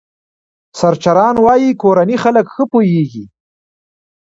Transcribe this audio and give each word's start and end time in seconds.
سرچران 0.79 1.35
وايي 1.45 1.71
کورني 1.81 2.17
خلک 2.23 2.45
ښه 2.53 2.63
پوهېږي. 2.71 3.23